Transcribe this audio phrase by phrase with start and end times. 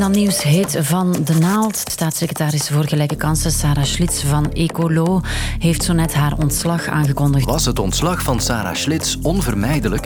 [0.00, 1.76] dan nieuws heet van de naald.
[1.76, 5.20] Staatssecretaris voor gelijke kansen Sarah Schlitz van Ecolo
[5.58, 7.44] heeft zo net haar ontslag aangekondigd.
[7.44, 10.04] Was het ontslag van Sarah Schlitz onvermijdelijk?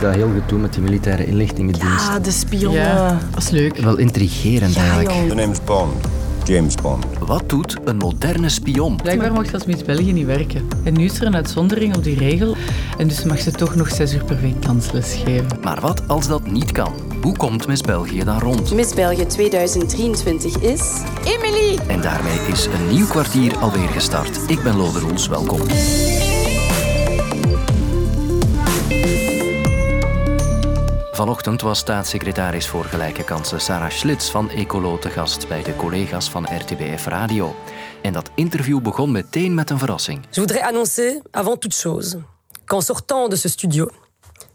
[0.00, 2.08] Dat heel gedoe met die militaire inlichtingendienst.
[2.08, 2.80] Ah, de spionnen.
[2.80, 3.76] Ja, dat is leuk.
[3.76, 5.28] Wel intrigerend eigenlijk.
[5.28, 6.19] The name's Bond.
[6.44, 7.04] James Bond.
[7.18, 8.96] Wat doet een moderne spion?
[8.96, 10.68] Blijkbaar mocht als Miss België niet werken.
[10.84, 12.56] En nu is er een uitzondering op die regel.
[12.98, 15.58] En dus mag ze toch nog zes uur per week dansles geven.
[15.62, 16.92] Maar wat als dat niet kan?
[17.22, 18.74] Hoe komt Miss België dan rond?
[18.74, 21.02] Miss België 2023 is...
[21.24, 21.78] Emily!
[21.86, 24.50] En daarmee is een nieuw kwartier alweer gestart.
[24.50, 25.60] Ik ben Lode Roels, welkom.
[31.20, 36.30] Vanochtend was staatssecretaris voor gelijke kansen Sarah Schlitz van Ecolo te gast bij de collega's
[36.30, 37.54] van RTBF Radio.
[38.02, 40.24] En dat interview begon meteen met een verrassing.
[40.30, 42.22] Je voudrais annoncer, avant toute chose,
[42.64, 43.88] qu'en sortant de ce studio,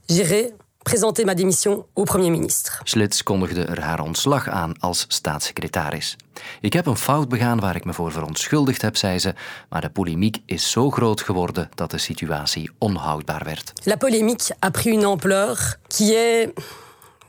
[0.06, 0.54] j'irai
[0.86, 2.82] présenter ma démission au Premier ministre.
[2.84, 6.18] Schlitz kondigde er haar ontslag aan als staatssecretaris.
[6.62, 9.34] Ik heb een fout begaan waar ik me voor verontschuldigd heb, zei ze,
[9.70, 13.74] maar de polemiek is zo groot geworden dat de situatie onhoudbaar werd.
[13.84, 16.60] La polémique a pris une ampleur qui est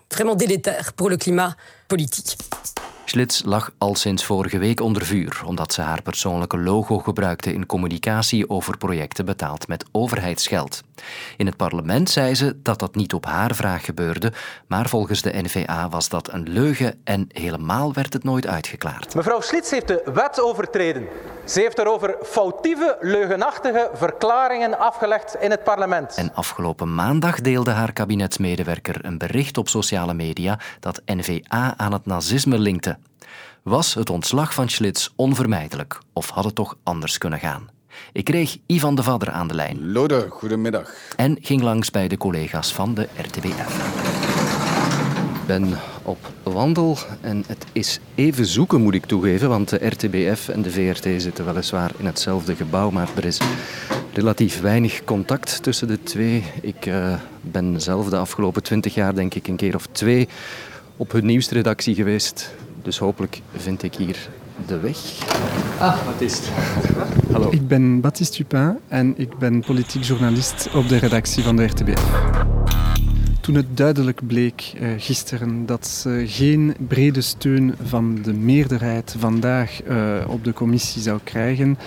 [0.09, 1.55] vraiment délétère pour le climat
[1.87, 2.37] politique.
[3.05, 7.67] Schlitz lag al sinds vorige week onder vuur omdat ze haar persoonlijke logo gebruikte in
[7.67, 10.83] communicatie over projecten betaald met overheidsgeld.
[11.37, 14.33] In het parlement zei ze dat dat niet op haar vraag gebeurde,
[14.67, 19.15] maar volgens de NVA was dat een leugen en helemaal werd het nooit uitgeklaard.
[19.15, 21.07] Mevrouw Schlitz heeft de wet overtreden.
[21.45, 26.15] Ze heeft daarover foutieve, leugenachtige verklaringen afgelegd in het parlement.
[26.15, 32.07] En afgelopen maandag deelde haar kabinetsmedewerker een bericht op sociale media dat NVA aan het
[32.07, 32.99] nazisme linkte.
[33.63, 37.76] Was het ontslag van Schlitz onvermijdelijk of had het toch anders kunnen gaan?
[38.13, 39.93] Ik kreeg Ivan de Vadder aan de lijn.
[39.93, 40.95] Lode, goedemiddag.
[41.17, 44.05] En ging langs bij de collega's van de RTBF.
[45.41, 50.49] Ik ben op wandel en het is even zoeken, moet ik toegeven, want de RTBF
[50.49, 53.41] en de VRT zitten weliswaar in hetzelfde gebouw, maar er is
[54.13, 56.45] relatief weinig contact tussen de twee.
[56.63, 60.29] Ik uh, ben zelf de afgelopen twintig jaar, denk ik, een keer of twee
[60.97, 62.55] op hun nieuwsredactie geweest.
[62.83, 64.29] Dus hopelijk vind ik hier
[64.67, 64.97] de weg.
[65.79, 66.51] Ah, wat is het?
[67.33, 67.51] Hallo.
[67.51, 72.35] Ik ben Baptiste Dupin en ik ben politiek journalist op de redactie van de RTBF.
[73.41, 79.81] Toen het duidelijk bleek uh, gisteren dat ze geen brede steun van de meerderheid vandaag
[79.89, 81.79] uh, op de commissie zou krijgen,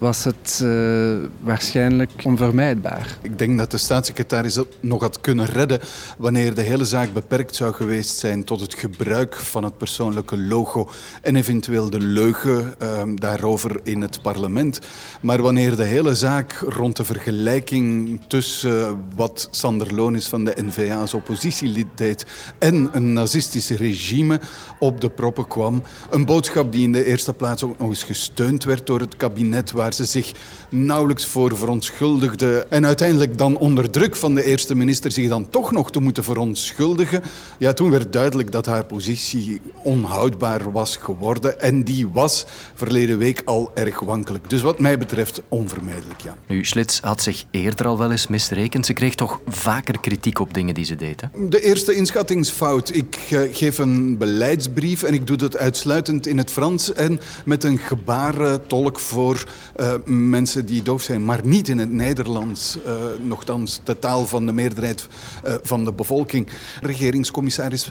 [0.00, 3.18] was het uh, waarschijnlijk onvermijdbaar.
[3.22, 5.80] Ik denk dat de staatssecretaris dat nog had kunnen redden
[6.18, 10.90] wanneer de hele zaak beperkt zou geweest zijn tot het gebruik van het persoonlijke logo
[11.22, 14.78] en eventueel de leugen uh, daarover in het parlement.
[15.20, 20.44] Maar wanneer de hele zaak rond de vergelijking tussen uh, wat Sander Loon is van
[20.44, 22.26] de NVA als oppositielid deed
[22.58, 24.40] en een nazistische regime
[24.78, 28.64] op de proppen kwam, een boodschap die in de eerste plaats ook nog eens gesteund
[28.64, 30.32] werd door het kabinet waar ze zich
[30.68, 35.72] nauwelijks voor verontschuldigde en uiteindelijk dan onder druk van de eerste minister zich dan toch
[35.72, 37.22] nog te moeten verontschuldigen.
[37.58, 43.42] Ja, toen werd duidelijk dat haar positie onhoudbaar was geworden en die was verleden week
[43.44, 44.50] al erg wankelijk.
[44.50, 46.36] Dus wat mij betreft onvermijdelijk, ja.
[46.46, 48.86] Nu, Schlitz had zich eerder al wel eens misrekend.
[48.86, 51.48] Ze kreeg toch vaker kritiek op dingen die ze deed, hè?
[51.48, 52.94] De eerste inschattingsfout.
[52.94, 57.64] Ik uh, geef een beleidsbrief en ik doe dat uitsluitend in het Frans en met
[57.64, 59.44] een gebarentolk voor
[59.80, 62.78] uh, mensen die doof zijn, maar niet in het Nederlands.
[62.86, 62.92] Uh,
[63.22, 65.06] nochtans de taal van de meerderheid
[65.46, 66.48] uh, van de bevolking.
[66.80, 67.90] Regeringscommissaris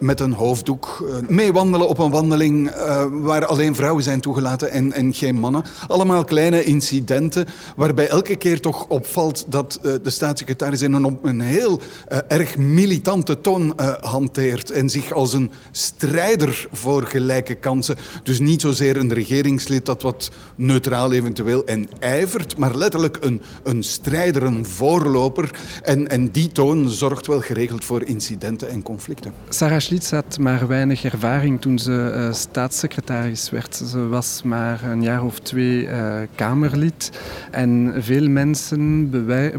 [0.00, 1.10] met een hoofddoek.
[1.28, 2.70] meewandelen op een wandeling
[3.10, 5.64] waar alleen vrouwen zijn toegelaten en, en geen mannen.
[5.88, 11.80] Allemaal kleine incidenten waarbij elke keer toch opvalt dat de staatssecretaris in een, een heel
[12.28, 17.96] erg militante toon hanteert en zich als een strijder voor gelijke kansen.
[18.22, 23.82] Dus niet zozeer een regeringslid dat wat neutraal eventueel en ijvert, maar letterlijk een, een
[23.82, 25.50] strijder, een voorloper.
[25.82, 29.32] En, en die toon zorgt wel geregeld voor incidenten en conflicten.
[29.48, 33.74] Sarah Schlitz had maar weinig ervaring toen ze uh, staatssecretaris werd.
[33.74, 37.10] Ze was maar een jaar of twee uh, Kamerlid.
[37.50, 39.10] En veel mensen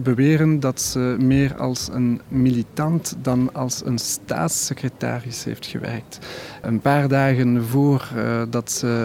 [0.03, 6.19] beweren dat ze meer als een militant dan als een staatssecretaris heeft gewerkt.
[6.61, 8.95] Een paar dagen voordat uh, dat ze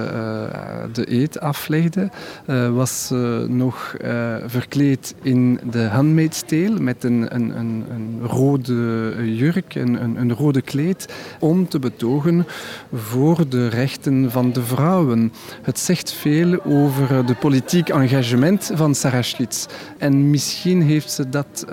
[0.92, 2.10] de eet aflegde,
[2.46, 8.20] uh, was ze nog uh, verkleed in de Handmaid's Tale met een, een, een, een
[8.22, 12.46] rode jurk, een, een, rode kleed, om te betogen
[12.92, 15.32] voor de rechten van de vrouwen.
[15.62, 19.66] Het zegt veel over de politiek engagement van Sarah Schlitz.
[19.98, 21.66] En misschien heeft ze dat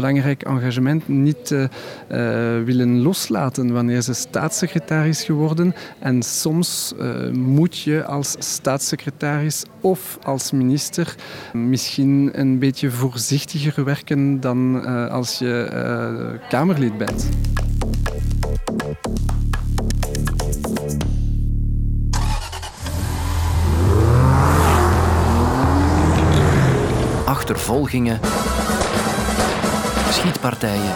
[0.00, 1.66] belangrijk engagement niet uh,
[2.64, 5.74] willen loslaten wanneer ze staatssecretaris geworden.
[5.98, 11.14] En soms uh, moet je als staatssecretaris of als minister
[11.52, 17.28] misschien een beetje voorzichtiger werken dan als je Kamerlid bent.
[27.48, 28.20] achtervolgingen,
[30.18, 30.94] schietpartijen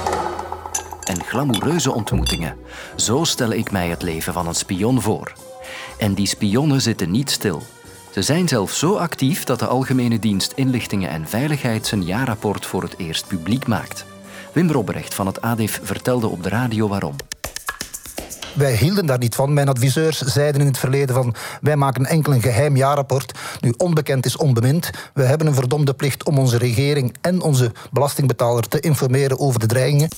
[1.04, 2.56] en glamoureuze ontmoetingen.
[2.96, 5.32] Zo stel ik mij het leven van een spion voor.
[5.98, 7.62] En die spionnen zitten niet stil.
[8.10, 12.82] Ze zijn zelfs zo actief dat de Algemene Dienst Inlichtingen en Veiligheid zijn jaarrapport voor
[12.82, 14.04] het eerst publiek maakt.
[14.52, 17.16] Wim Robrecht van het ADIF vertelde op de radio waarom.
[18.54, 19.52] Wij hielden daar niet van.
[19.52, 23.38] Mijn adviseurs zeiden in het verleden van wij maken enkel een geheim jaarrapport.
[23.60, 24.90] Nu onbekend is onbemind.
[25.14, 29.66] We hebben een verdomde plicht om onze regering en onze belastingbetaler te informeren over de
[29.66, 30.08] dreigingen.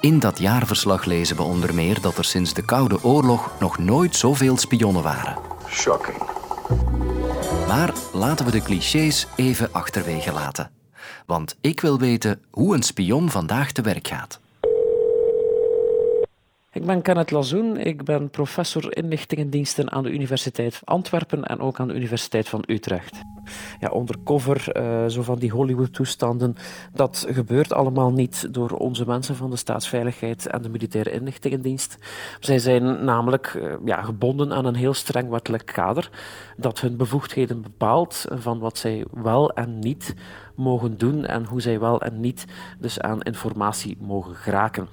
[0.00, 4.16] In dat jaarverslag lezen we onder meer dat er sinds de Koude Oorlog nog nooit
[4.16, 5.36] zoveel spionnen waren.
[5.68, 6.16] Shocking.
[7.68, 10.70] Maar laten we de clichés even achterwege laten.
[11.26, 14.38] Want ik wil weten hoe een spion vandaag te werk gaat.
[16.76, 21.88] Ik ben Kenneth Lazoen, ik ben professor inlichtingendiensten aan de Universiteit Antwerpen en ook aan
[21.88, 23.22] de Universiteit van Utrecht.
[23.80, 26.56] Ja, undercover, uh, zo van die Hollywood-toestanden,
[26.92, 31.98] dat gebeurt allemaal niet door onze mensen van de staatsveiligheid en de militaire inlichtingendienst.
[32.40, 36.10] Zij zijn namelijk uh, ja, gebonden aan een heel streng wettelijk kader
[36.56, 40.14] dat hun bevoegdheden bepaalt van wat zij wel en niet
[40.56, 42.44] mogen doen en hoe zij wel en niet
[42.78, 44.88] dus aan informatie mogen geraken.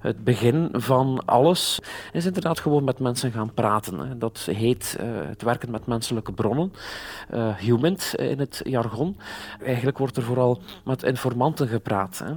[0.00, 1.78] Het begin van alles
[2.12, 4.18] is inderdaad gewoon met mensen gaan praten.
[4.18, 6.72] Dat heet uh, het werken met menselijke bronnen,
[7.34, 7.68] uh,
[8.12, 9.16] in het jargon.
[9.62, 12.22] Eigenlijk wordt er vooral met informanten gepraat.
[12.24, 12.32] Hè.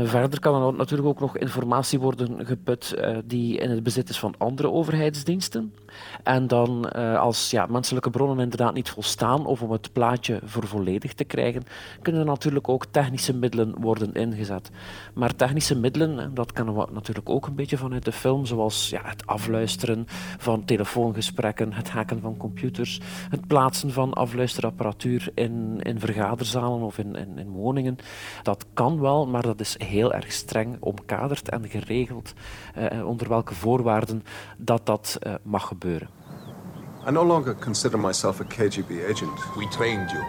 [0.00, 4.18] Uh, verder kan er natuurlijk ook nog informatie worden geput die in het bezit is
[4.18, 5.72] van andere overheidsdiensten.
[6.22, 11.14] En dan als ja, menselijke bronnen inderdaad niet volstaan of om het plaatje voor volledig
[11.14, 11.62] te krijgen,
[12.02, 14.70] kunnen natuurlijk ook technische middelen worden ingezet.
[15.14, 19.00] Maar technische middelen, dat kennen we natuurlijk ook een beetje vanuit de film, zoals ja,
[19.04, 20.04] het afluisteren
[20.38, 27.16] van telefoongesprekken, het hacken van computers, het plaatsen van afluisterapparatuur in, in vergaderzalen of in,
[27.16, 27.96] in, in woningen.
[28.42, 32.32] Dat kan wel, maar dat is heel erg streng omkaderd en geregeld
[32.74, 34.24] eh, onder welke voorwaarden
[34.56, 36.08] dat dat uh, mag gebeuren.
[37.06, 39.56] I no longer consider myself a KGB agent.
[39.56, 40.22] We trained you.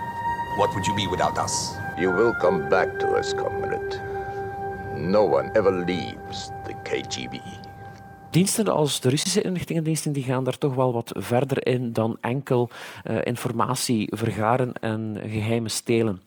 [0.58, 1.76] What would you be without us?
[1.98, 4.02] You will come back to us, comrade.
[4.98, 7.40] No one ever leaves the KGB.
[8.30, 12.70] Diensten als de Russische inlichtingendiensten die gaan daar toch wel wat verder in dan enkel
[13.10, 16.22] uh, informatie vergaren en geheimen stelen.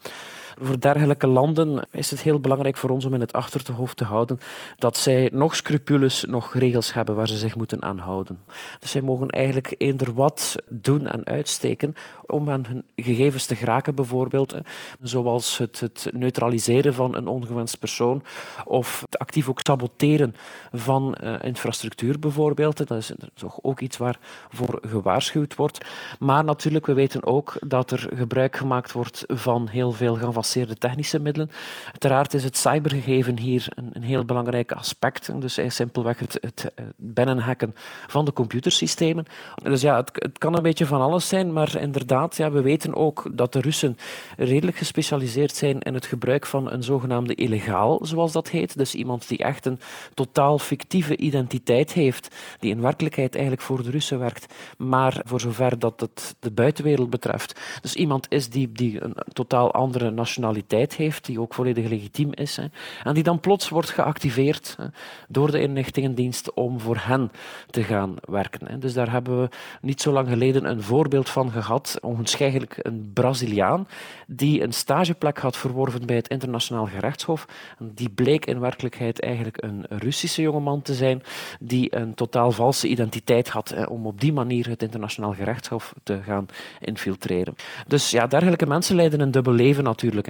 [0.60, 4.38] Voor dergelijke landen is het heel belangrijk voor ons om in het achterhoofd te houden
[4.78, 8.38] dat zij nog scrupules, nog regels hebben waar ze zich moeten aan houden.
[8.78, 11.94] Dus zij mogen eigenlijk eender wat doen en uitsteken
[12.26, 14.54] om aan hun gegevens te geraken, bijvoorbeeld,
[15.00, 18.22] zoals het, het neutraliseren van een ongewenst persoon
[18.64, 20.34] of het actief ook saboteren
[20.72, 22.86] van uh, infrastructuur, bijvoorbeeld.
[22.86, 25.84] Dat is toch ook iets waarvoor gewaarschuwd wordt.
[26.18, 31.18] Maar natuurlijk, we weten ook dat er gebruik gemaakt wordt van heel veel geavanceerde technische
[31.18, 31.50] middelen.
[31.86, 35.40] Uiteraard is het cybergegeven hier een, een heel belangrijk aspect.
[35.40, 37.74] Dus simpelweg het, het, binnenhacken
[38.06, 39.24] van de computersystemen.
[39.62, 42.06] Dus ja, het, het, kan een beetje van alles zijn, maar inderdaad,
[42.36, 43.96] ja, we weten ook dat de Russen
[44.36, 48.78] redelijk gespecialiseerd zijn in het gebruik van een zogenaamde illegaal, zoals dat heet.
[48.78, 49.80] Dus iemand die echt een
[50.14, 55.78] totaal fictieve identiteit heeft, die in werkelijkheid eigenlijk voor de Russen werkt, maar voor zover
[55.78, 57.60] dat het de buitenwereld betreft.
[57.80, 62.56] Dus iemand is die, die een totaal andere nationaliteit heeft, die ook volledig legitiem is,
[62.56, 62.64] hè,
[63.04, 64.86] en die dan plots wordt geactiveerd hè,
[65.28, 67.30] door de inlichtingendienst om voor hen
[67.70, 68.68] te gaan werken.
[68.68, 68.78] Hè.
[68.78, 69.48] Dus daar hebben we
[69.80, 73.88] niet zo lang geleden een voorbeeld van gehad, onwaarschijnlijk een Braziliaan,
[74.26, 77.46] die een stageplek had verworven bij het internationaal gerechtshof.
[77.78, 81.22] Die bleek in werkelijkheid eigenlijk een Russische jongeman te zijn,
[81.60, 86.20] die een totaal valse identiteit had hè, om op die manier het internationaal gerechtshof te
[86.22, 86.46] gaan
[86.80, 87.54] infiltreren.
[87.86, 90.28] Dus ja, dergelijke mensen leiden een dubbel leven natuurlijk.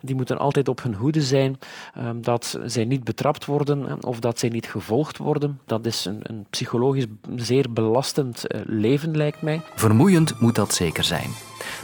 [0.00, 1.58] Die moeten altijd op hun hoede zijn
[1.98, 5.60] um, dat zij niet betrapt worden of dat zij niet gevolgd worden.
[5.66, 9.60] Dat is een, een psychologisch zeer belastend uh, leven, lijkt mij.
[9.74, 11.13] Vermoeiend moet dat zeker zijn.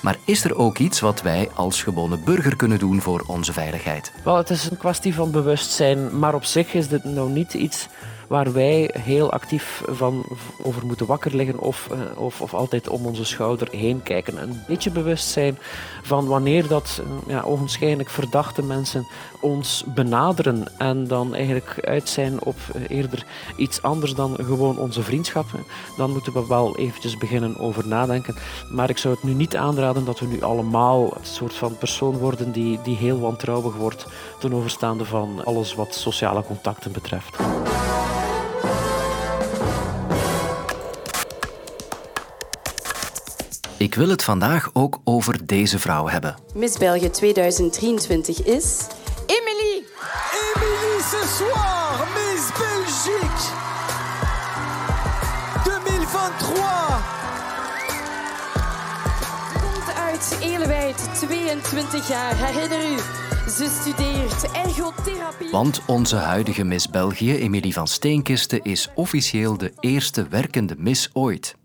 [0.02, 4.12] Maar is er ook iets wat wij als gewone burger kunnen doen voor onze veiligheid?
[4.24, 7.86] Wel, het is een kwestie van bewustzijn, maar op zich is dit nou niet iets
[8.30, 10.24] waar wij heel actief van
[10.62, 14.42] over moeten wakker liggen of, uh, of, of altijd om onze schouder heen kijken.
[14.42, 15.58] Een beetje bewust zijn
[16.02, 19.06] van wanneer dat ja, ogenschijnlijk verdachte mensen
[19.40, 22.56] ons benaderen en dan eigenlijk uit zijn op
[22.88, 25.46] eerder iets anders dan gewoon onze vriendschap,
[25.96, 28.36] dan moeten we wel eventjes beginnen over nadenken.
[28.68, 32.18] Maar ik zou het nu niet aanraden dat we nu allemaal een soort van persoon
[32.18, 34.06] worden die, die heel wantrouwig wordt
[34.38, 37.36] ten overstaande van alles wat sociale contacten betreft.
[43.80, 46.36] Ik wil het vandaag ook over deze vrouw hebben.
[46.54, 48.86] Miss België 2023 is...
[49.26, 49.84] Emily!
[50.54, 53.58] Emily ce soir, Miss Belgique
[55.62, 57.18] 2023!
[59.60, 62.36] Komt uit Elewijd, 22 jaar.
[62.36, 62.96] Herinner u,
[63.50, 65.50] ze studeert ergotherapie.
[65.50, 71.58] Want onze huidige Miss België, Emilie van Steenkisten, is officieel de eerste werkende Miss ooit.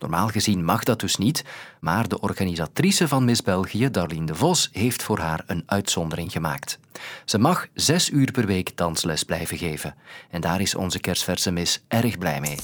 [0.00, 1.44] Normaal gezien mag dat dus niet,
[1.80, 6.78] maar de organisatrice van Miss België, Darlene de Vos, heeft voor haar een uitzondering gemaakt.
[7.24, 9.94] Ze mag zes uur per week dansles blijven geven.
[10.30, 12.56] En daar is onze kerstverse Miss erg blij mee.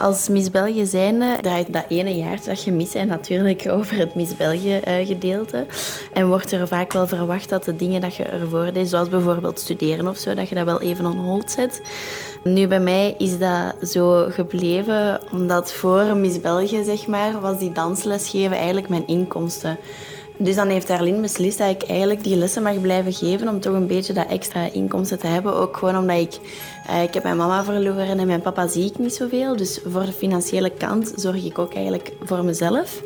[0.00, 4.14] Als Miss België zijnde draait dat ene jaar dat je mis bent natuurlijk over het
[4.14, 5.66] Miss België eh, gedeelte.
[6.12, 9.60] En wordt er vaak wel verwacht dat de dingen dat je ervoor deed, zoals bijvoorbeeld
[9.60, 11.82] studeren of zo, dat je dat wel even on hold zet.
[12.44, 17.72] Nu, bij mij is dat zo gebleven, omdat voor Miss België, zeg maar, was die
[17.72, 19.78] dansles geven eigenlijk mijn inkomsten.
[20.42, 23.74] Dus dan heeft Arlene beslist dat ik eigenlijk die lessen mag blijven geven om toch
[23.74, 25.54] een beetje dat extra inkomsten te hebben.
[25.54, 26.38] Ook gewoon omdat ik,
[26.90, 29.56] uh, ik heb mijn mama verloren en mijn papa zie ik niet zoveel.
[29.56, 33.02] Dus voor de financiële kant zorg ik ook eigenlijk voor mezelf.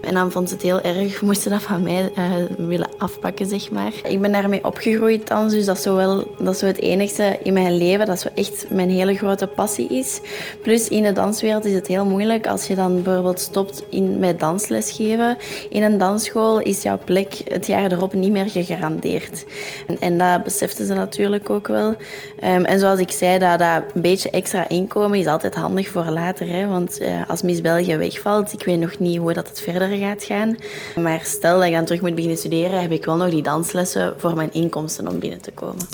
[0.00, 3.70] En dan vond ze het heel erg, moesten dat van mij uh, willen afpakken, zeg
[3.70, 3.92] maar.
[4.02, 7.52] Ik ben daarmee opgegroeid dan, dus dat is, wel, dat is zo het enigste in
[7.52, 10.20] mijn leven dat zo echt mijn hele grote passie is.
[10.62, 14.40] Plus in de danswereld is het heel moeilijk als je dan bijvoorbeeld stopt in, met
[14.40, 15.36] dansles geven.
[15.70, 19.44] In een dansschool is jouw plek het jaar erop niet meer gegarandeerd.
[19.86, 21.88] En, en dat beseften ze natuurlijk ook wel.
[21.88, 26.04] Um, en zoals ik zei, dat, dat een beetje extra inkomen is altijd handig voor
[26.04, 26.48] later.
[26.48, 26.66] Hè?
[26.66, 30.24] Want uh, als Miss België wegvalt, ik weet nog niet hoe dat het verder gaat
[30.24, 30.56] gaan.
[30.96, 34.14] Maar stel dat ik dan terug moet beginnen studeren, heb ik wel nog die danslessen
[34.16, 35.86] voor mijn inkomsten om binnen te komen.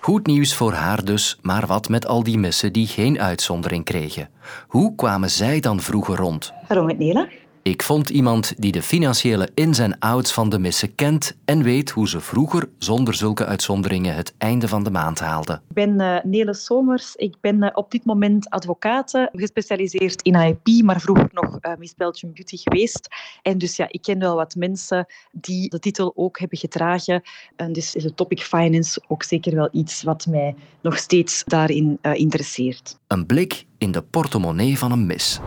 [0.00, 4.28] Goed nieuws voor haar dus, maar wat met al die missen die geen uitzondering kregen?
[4.66, 6.52] Hoe kwamen zij dan vroeger rond?
[6.68, 7.28] Hallo met Nela.
[7.70, 11.90] Ik vond iemand die de financiële ins en outs van de missen kent en weet
[11.90, 15.56] hoe ze vroeger zonder zulke uitzonderingen het einde van de maand haalden.
[15.68, 17.14] Ik ben uh, Nele Somers.
[17.14, 21.94] Ik ben uh, op dit moment advocaat, gespecialiseerd in IP, maar vroeger nog uh, Miss
[21.94, 23.08] Belgium Beauty geweest.
[23.42, 27.22] En dus ja, ik ken wel wat mensen die de titel ook hebben gedragen.
[27.56, 31.98] En dus is het topic finance ook zeker wel iets wat mij nog steeds daarin
[32.02, 32.98] interesseert.
[33.06, 35.40] Een blik in de portemonnee van een mis.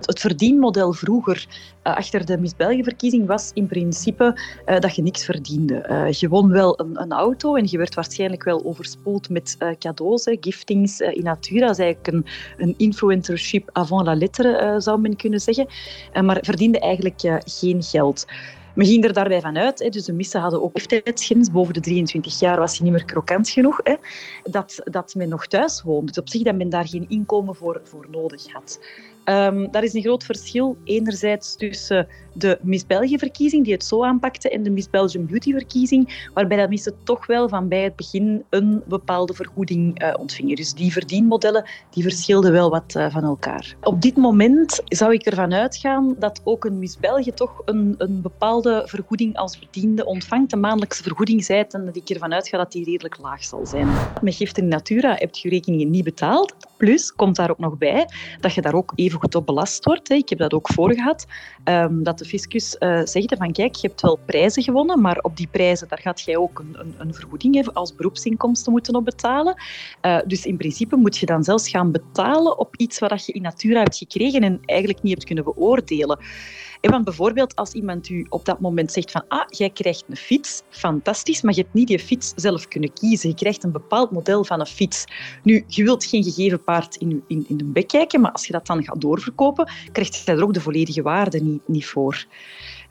[0.00, 1.46] Het verdienmodel vroeger
[1.84, 5.86] uh, achter de Miss België-verkiezing was in principe uh, dat je niks verdiende.
[5.90, 11.00] Uh, je won wel een, auto en je werd waarschijnlijk wel overspoeld met cadeaus, giftings
[11.00, 11.66] in natura.
[11.66, 12.26] Dat is eigenlijk een,
[12.66, 15.66] een influencership avant la lettre, zou men kunnen zeggen.
[16.24, 18.26] maar verdiende eigenlijk geen geld.
[18.76, 21.50] Men ging er daarbij vanuit, dus de missen hadden ook leeftijdsgrens.
[21.50, 23.80] Boven de 23 jaar was hij niet meer krokant genoeg.
[24.42, 26.06] Dat, dat men nog thuis woonde.
[26.06, 28.78] Dus op zich dat men daar geen inkomen voor, voor nodig had.
[29.28, 34.50] Um, daar is een groot verschil enerzijds tussen de Miss België-verkiezing, die het zo aanpakte,
[34.50, 38.82] en de Miss Belgium Beauty-verkiezing, waarbij dat missen toch wel van bij het begin een
[38.86, 40.56] bepaalde vergoeding uh, ontvingen.
[40.56, 43.76] Dus die verdienmodellen die verschilden wel wat uh, van elkaar.
[43.82, 48.22] Op dit moment zou ik ervan uitgaan dat ook een Miss België toch een, een
[48.22, 50.50] bepaalde vergoeding als bediende ontvangt.
[50.50, 53.88] De maandelijkse vergoeding en dat ik ervan uitga dat die redelijk laag zal zijn.
[54.22, 56.54] Met giften in natura heb je rekeningen niet betaald.
[56.76, 58.08] Plus komt daar ook nog bij
[58.40, 60.10] dat je daar ook even goed op belast wordt.
[60.10, 61.26] Ik heb dat ook voor gehad.
[61.64, 65.36] Um, dat de fiscus uh, zegt van kijk, je hebt wel prijzen gewonnen, maar op
[65.36, 69.62] die prijzen daar gaat jij ook een, een, vergoeding als beroepsinkomsten moeten op betalen.
[70.02, 73.42] Uh, dus in principe moet je dan zelfs gaan betalen op iets wat je in
[73.42, 76.18] natura hebt gekregen en eigenlijk niet hebt kunnen beoordelen.
[76.80, 80.62] Want bijvoorbeeld als iemand u op dat moment zegt van ah, jij krijgt een fiets,
[80.68, 83.28] fantastisch, maar je hebt niet die fiets zelf kunnen kiezen.
[83.28, 85.04] Je krijgt een bepaald model van een fiets.
[85.42, 88.52] Nu, je wilt geen gegeven paard in, in, in de bek kijken, maar als je
[88.52, 92.26] dat dan gaat doorverkopen, krijg je er ook de volledige waarde niet, niet voor.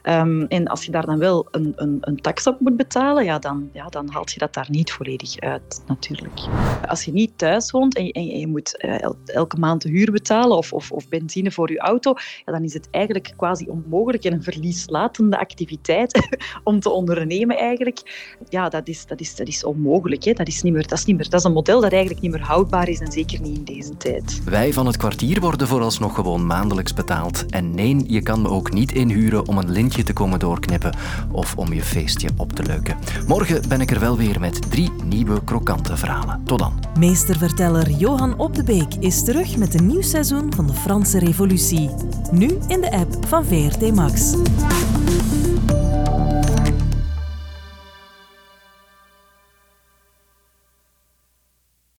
[0.06, 3.38] Ehm, en als je daar dan wel een, een, een tax op moet betalen, ja,
[3.38, 6.40] dan, ja, dan haalt je dat daar niet volledig uit, natuurlijk.
[6.88, 10.56] Als je niet thuis woont en je, je moet uh, elke maand de huur betalen
[10.56, 14.32] of, of, of benzine voor je auto, ja, dan is het eigenlijk quasi onmogelijk en
[14.32, 18.00] een verlieslatende activiteit om te ondernemen eigenlijk.
[18.48, 20.24] Ja, dat is, dat is, dat is onmogelijk.
[20.24, 20.32] Hè.
[20.32, 22.32] Dat, is niet meer, dat, is niet meer, dat is een model dat eigenlijk niet
[22.32, 24.44] meer houdbaar is en zeker niet in deze tijd.
[24.44, 27.46] Wij van het kwartier worden vooralsnog gewoon maandelijks betaald.
[27.46, 30.94] En nee, je kan me ook niet inhuren om een lintje te komen doorknippen
[31.32, 32.96] of om je feestje op te leuken.
[33.26, 36.40] Morgen ben ik er wel weer met drie nieuwe krokante verhalen.
[36.44, 36.72] Tot dan.
[36.98, 41.90] Meesterverteller Johan Op de Beek is terug met een nieuw seizoen van de Franse Revolutie.
[42.30, 44.34] Nu in de app van VRT Max.